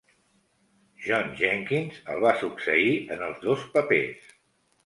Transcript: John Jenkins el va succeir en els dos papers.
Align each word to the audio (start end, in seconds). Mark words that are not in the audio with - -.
John 1.07 1.29
Jenkins 1.41 2.01
el 2.15 2.23
va 2.25 2.33
succeir 2.41 2.91
en 3.17 3.23
els 3.29 3.47
dos 3.47 3.71
papers. 3.77 4.29